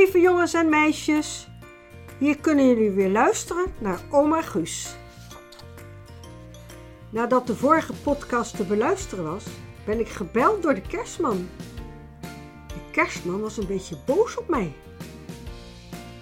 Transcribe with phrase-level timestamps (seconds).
[0.00, 1.48] lieve jongens en meisjes.
[2.18, 4.96] Hier kunnen jullie weer luisteren naar Oma Guus.
[7.10, 9.44] Nadat de vorige podcast te beluisteren was,
[9.84, 11.48] ben ik gebeld door de kerstman.
[12.66, 14.72] De kerstman was een beetje boos op mij.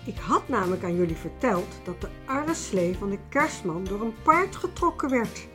[0.07, 4.57] Ik had namelijk aan jullie verteld dat de arreslee van de kerstman door een paard
[4.57, 5.47] getrokken werd.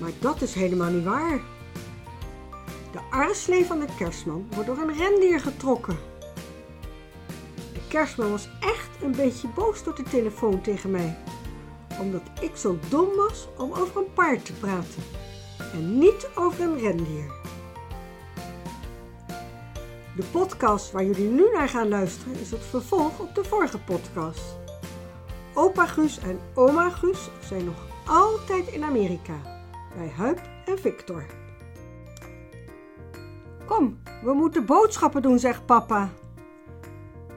[0.00, 1.40] Maar dat is helemaal niet waar.
[2.92, 6.11] De arreslee van de kerstman wordt door een rendier getrokken.
[7.92, 11.16] Kerstman was echt een beetje boos door de telefoon tegen mij.
[12.00, 15.02] Omdat ik zo dom was om over een paard te praten.
[15.72, 17.32] En niet over een rendier.
[20.16, 24.56] De podcast waar jullie nu naar gaan luisteren is het vervolg op de vorige podcast.
[25.54, 29.34] Opa Guus en oma Guus zijn nog altijd in Amerika.
[29.96, 31.26] Bij Huip en Victor.
[33.66, 36.10] Kom, we moeten boodschappen doen, zegt papa.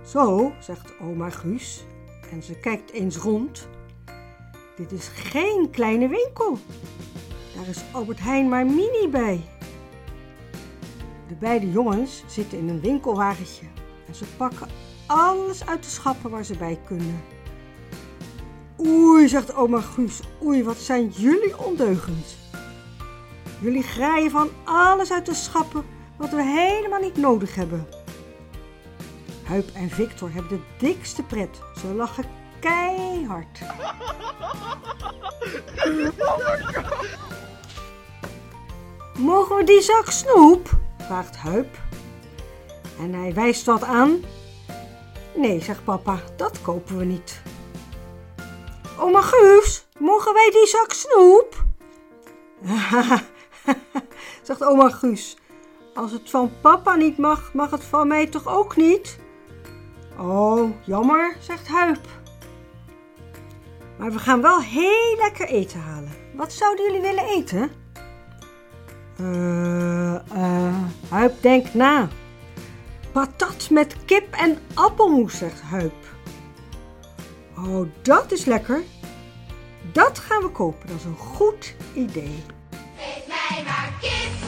[0.05, 1.83] Zo, zegt oma Guus
[2.31, 3.67] en ze kijkt eens rond.
[4.75, 6.57] Dit is geen kleine winkel.
[7.55, 9.41] Daar is Albert Heijn maar mini bij.
[11.27, 13.65] De beide jongens zitten in een winkelwagentje
[14.07, 14.67] en ze pakken
[15.05, 17.23] alles uit de schappen waar ze bij kunnen.
[18.79, 22.37] Oei, zegt oma Guus, oei, wat zijn jullie ondeugend.
[23.61, 25.85] Jullie graaien van alles uit de schappen
[26.17, 28.04] wat we helemaal niet nodig hebben.
[29.45, 31.61] Huip en Victor hebben de dikste pret.
[31.79, 32.25] Ze lachen
[32.59, 33.59] keihard.
[39.17, 40.69] Mogen we die zak snoep?
[40.97, 41.77] vraagt Huip.
[42.99, 44.23] En hij wijst wat aan.
[45.35, 47.41] Nee, zegt papa, dat kopen we niet.
[48.99, 51.63] Oma Guus, mogen wij die zak snoep?
[54.47, 55.37] zegt oma Guus.
[55.93, 59.19] Als het van papa niet mag, mag het van mij toch ook niet?
[60.19, 62.07] Oh, jammer, zegt Huip.
[63.97, 66.11] Maar we gaan wel heel lekker eten halen.
[66.33, 67.71] Wat zouden jullie willen eten?
[69.17, 70.75] Eh, uh,
[71.09, 72.07] Huip denkt na.
[73.11, 75.93] Patat met kip en appelmoes, zegt Huip.
[77.57, 78.83] Oh, dat is lekker.
[79.91, 82.43] Dat gaan we kopen, dat is een goed idee.
[82.97, 84.44] Geef mij maar kip,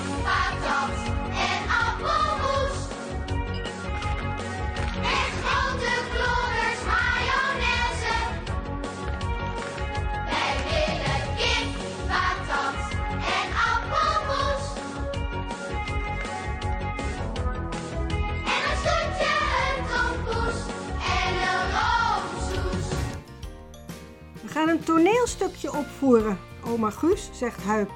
[24.87, 26.39] toneelstukje opvoeren.
[26.65, 27.91] Oma Guus, zegt Huip.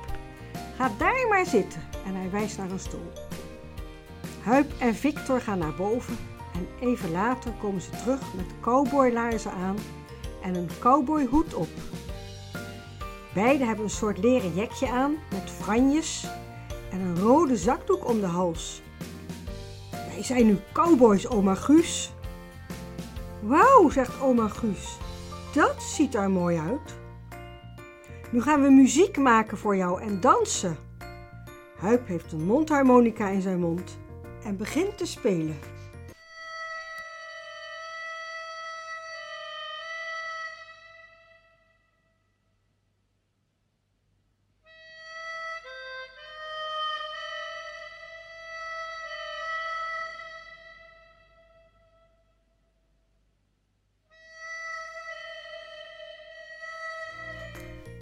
[0.78, 1.81] Ga daar maar zitten.
[2.06, 3.12] En hij wijst naar een stoel.
[4.44, 6.18] Huip en Victor gaan naar boven.
[6.53, 9.78] En even later komen ze terug met cowboylaarzen aan
[10.41, 11.69] en een cowboyhoed op.
[13.34, 16.28] Beiden hebben een soort leren jekje aan met franjes
[16.90, 18.81] en een rode zakdoek om de hals.
[19.91, 22.13] Wij zijn nu cowboys, oma Guus.
[23.40, 24.97] Wauw, zegt oma Guus.
[25.53, 26.95] Dat ziet er mooi uit.
[28.29, 30.78] Nu gaan we muziek maken voor jou en dansen.
[31.78, 33.97] Huip heeft een mondharmonica in zijn mond
[34.44, 35.59] en begint te spelen.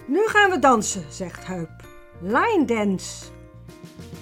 [0.10, 1.70] Nu gaan we dansen, zegt Huip.
[2.22, 3.26] Line dance.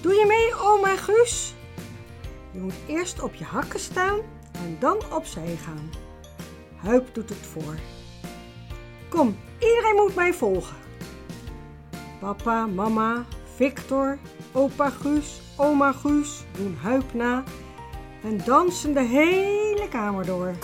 [0.00, 1.54] Doe je mee, oma Guus?
[2.50, 4.18] Je moet eerst op je hakken staan
[4.52, 5.90] en dan opzij gaan.
[6.76, 7.74] Huip doet het voor.
[9.08, 10.76] Kom, iedereen moet mij volgen.
[12.20, 13.24] Papa, mama,
[13.54, 14.18] Victor,
[14.52, 17.44] opa Guus, oma Guus doen Huip na
[18.22, 20.54] en dansen de hele kamer door.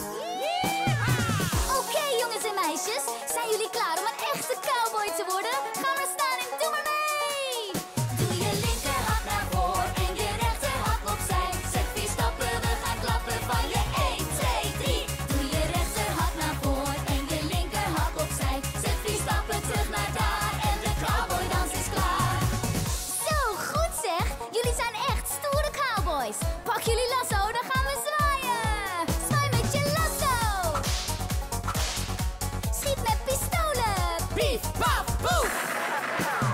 [36.20, 36.53] Wow.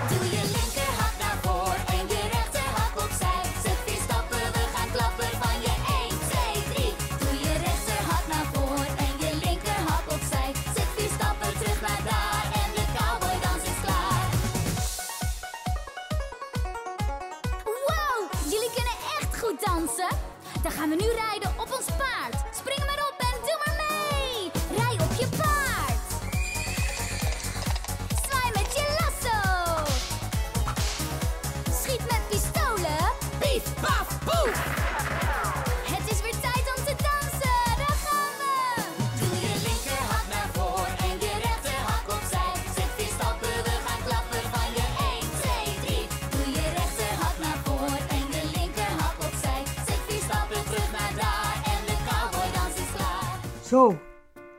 [53.71, 53.99] Zo,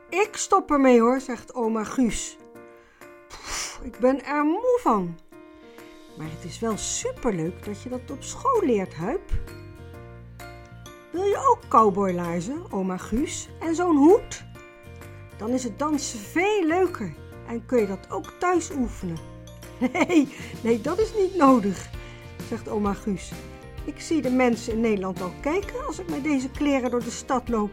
[0.09, 2.37] ik stop ermee hoor, zegt oma Guus.
[3.83, 5.17] Ik ben er moe van.
[6.17, 9.31] Maar het is wel superleuk dat je dat op school leert, Huip.
[11.11, 14.43] Wil je ook cowboylaarzen, oma Guus, en zo'n hoed?
[15.37, 17.13] Dan is het dansen veel leuker
[17.47, 19.17] en kun je dat ook thuis oefenen.
[19.93, 21.89] Nee, nee, dat is niet nodig,
[22.47, 23.31] zegt oma Guus.
[23.85, 27.11] Ik zie de mensen in Nederland al kijken als ik met deze kleren door de
[27.11, 27.71] stad loop.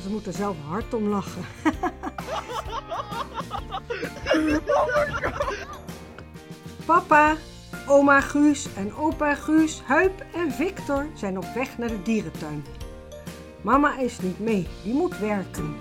[0.00, 1.44] Ze moeten zelf hard om lachen.
[6.84, 7.36] Papa,
[7.86, 12.64] oma Guus en opa Guus, Huip en Victor zijn op weg naar de dierentuin.
[13.62, 15.74] Mama is niet mee, die moet werken.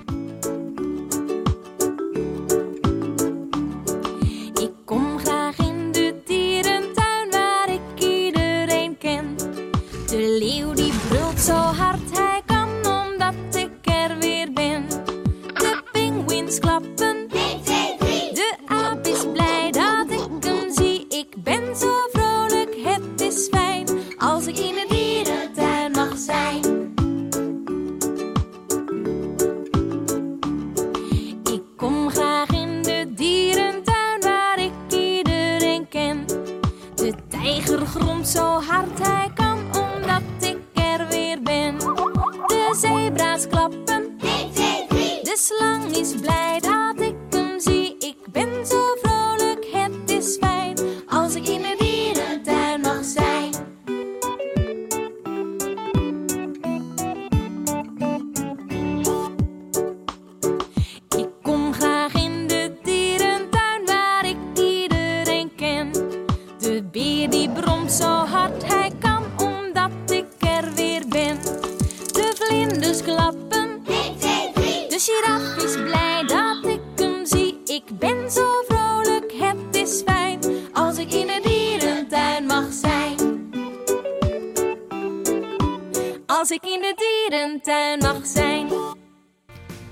[86.52, 88.68] Ik in de dierentuin mag zijn.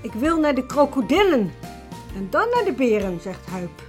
[0.00, 1.52] Ik wil naar de krokodillen
[2.14, 3.82] en dan naar de beren, zegt Huip.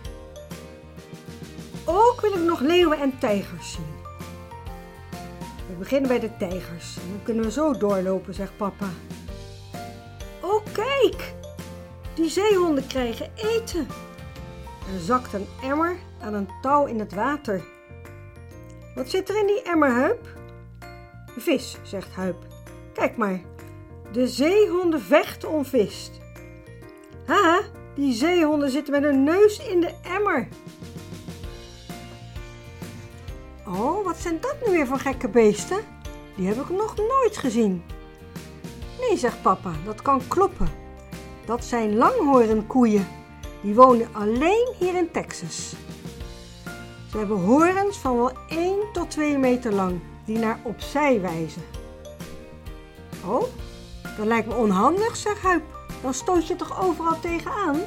[1.86, 3.94] Ook wil ik nog leeuwen en tijgers zien.
[5.68, 8.90] We beginnen bij de tijgers en dan kunnen we zo doorlopen, zegt papa.
[10.42, 11.34] Oh, kijk!
[12.14, 13.88] Die zeehonden krijgen eten.
[14.94, 17.64] Er zakt een emmer aan een touw in het water.
[18.96, 20.28] Wat zit er in die emmer, Huip?
[21.38, 22.51] Vis, zegt Huip.
[23.02, 23.40] Kijk maar,
[24.12, 26.12] de zeehonden vechten om vis.
[27.26, 27.62] Haha,
[27.96, 30.48] die zeehonden zitten met hun neus in de emmer.
[33.68, 35.78] Oh, wat zijn dat nu weer voor gekke beesten?
[36.36, 37.84] Die heb ik nog nooit gezien.
[39.00, 40.70] Nee, zegt papa, dat kan kloppen.
[41.46, 43.08] Dat zijn langhoornkoeien.
[43.62, 45.74] Die wonen alleen hier in Texas.
[47.12, 51.81] Ze hebben horens van wel 1 tot 2 meter lang, die naar opzij wijzen.
[53.26, 53.44] Oh,
[54.18, 55.64] dat lijkt me onhandig, zegt Huip.
[56.02, 57.80] Dan stoot je toch overal tegenaan?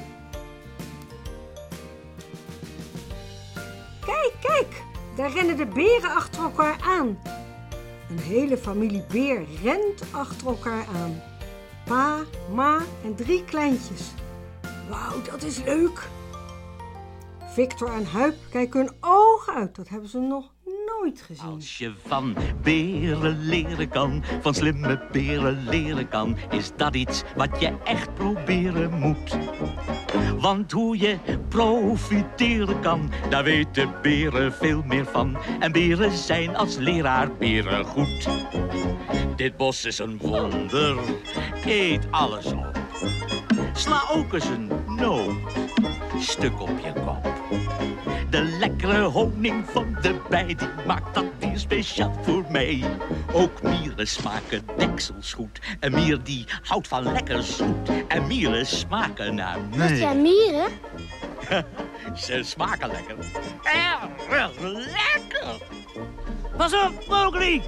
[4.01, 4.83] Kijk, kijk,
[5.17, 7.19] daar rennen de beren achter elkaar aan.
[8.11, 11.23] Een hele familie beer rent achter elkaar aan.
[11.85, 12.19] Pa,
[12.55, 14.13] ma en drie kleintjes.
[14.89, 16.09] Wauw, dat is leuk.
[17.55, 19.77] Victor en Huip kijken hun ogen uit.
[19.77, 20.54] Dat hebben ze nog
[21.51, 27.61] Als je van beren leren kan, van slimme beren leren kan, is dat iets wat
[27.61, 29.37] je echt proberen moet.
[30.39, 31.19] Want hoe je
[31.49, 35.37] profiteren kan, daar weten beren veel meer van.
[35.61, 38.29] En beren zijn als leraar beren goed.
[39.37, 40.97] Dit bos is een wonder,
[41.65, 42.79] eet alles op.
[43.73, 45.35] Sla ook eens een noot,
[46.19, 47.34] stuk op je kop.
[48.65, 52.85] Lekkere honing van de bij, die maakt dat bier speciaal voor mij.
[53.33, 55.61] Ook mieren smaken deksels goed.
[55.81, 57.89] En mier die houdt van lekker zoet.
[58.09, 60.15] En mieren smaken naar mij.
[60.17, 60.71] mieren?
[62.25, 63.17] Ze smaken lekker.
[64.31, 65.57] Erg lekker.
[66.57, 67.63] Pas op, Mowgli.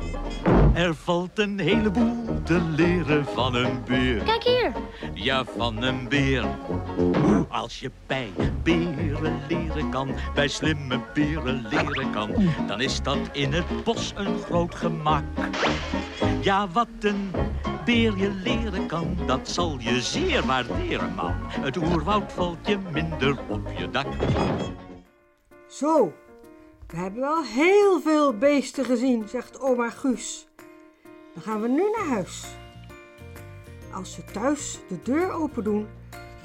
[0.77, 4.23] Er valt een heleboel te leren van een beer.
[4.23, 4.73] Kijk hier.
[5.15, 6.45] Ja, van een beer.
[6.97, 8.31] Hoe als je bij
[8.63, 12.31] beren leren kan, bij slimme beren leren kan,
[12.67, 15.25] dan is dat in het bos een groot gemak.
[16.41, 17.31] Ja, wat een
[17.85, 21.35] beer je leren kan, dat zal je zeer waarderen, man.
[21.39, 24.07] Het oerwoud valt je minder op je dak.
[25.69, 26.13] Zo,
[26.87, 30.47] we hebben wel heel veel beesten gezien, zegt oma Guus.
[31.37, 32.47] Dan gaan we nu naar huis.
[33.93, 35.89] als ze thuis de deur open doen,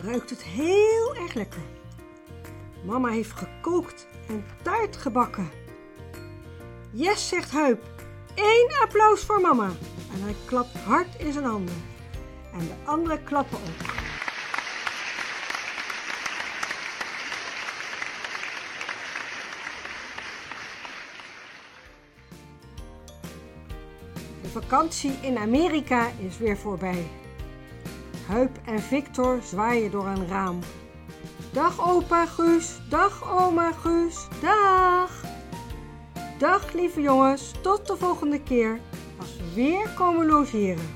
[0.02, 1.62] ruikt het heel erg lekker.
[2.86, 5.50] Mama heeft gekookt en taart gebakken.
[6.92, 7.84] Yes, zegt Huip.
[8.36, 9.70] Eén applaus voor mama.
[10.14, 11.84] En hij klapt hard in zijn handen.
[12.54, 14.01] En de anderen klappen ook.
[24.52, 27.08] Vakantie in Amerika is weer voorbij.
[28.28, 30.60] Huip en Victor zwaaien door een raam.
[31.52, 35.24] Dag opa Guus, dag oma Guus, dag!
[36.38, 38.80] Dag lieve jongens, tot de volgende keer
[39.20, 40.90] als we weer komen logeren.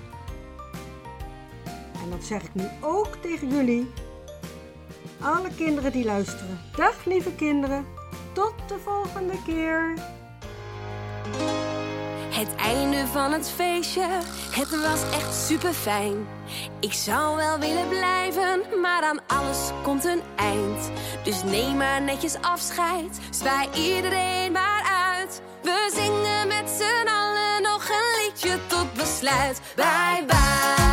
[2.03, 3.91] En dat zeg ik nu ook tegen jullie,
[5.21, 6.59] alle kinderen die luisteren.
[6.75, 7.85] Dag lieve kinderen,
[8.33, 9.93] tot de volgende keer.
[12.45, 14.07] Het einde van het feestje,
[14.51, 16.27] het was echt super fijn.
[16.79, 20.91] Ik zou wel willen blijven, maar aan alles komt een eind.
[21.23, 25.41] Dus neem maar netjes afscheid, zwaai iedereen maar uit.
[25.63, 29.61] We zingen met z'n allen nog een liedje tot besluit.
[29.75, 30.84] Bye bye.